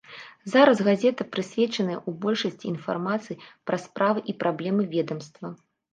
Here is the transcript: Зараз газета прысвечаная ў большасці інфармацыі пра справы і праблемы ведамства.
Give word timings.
Зараз 0.53 0.79
газета 0.87 1.27
прысвечаная 1.35 1.97
ў 1.97 2.21
большасці 2.23 2.65
інфармацыі 2.73 3.39
пра 3.71 3.77
справы 3.87 4.19
і 4.35 4.37
праблемы 4.45 4.83
ведамства. 4.95 5.47